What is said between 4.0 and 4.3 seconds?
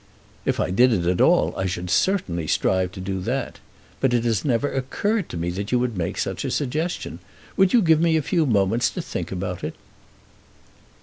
it